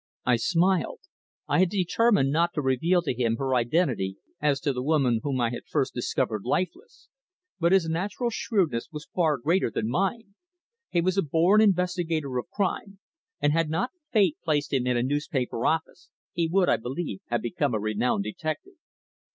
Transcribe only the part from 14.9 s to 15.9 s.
a newspaper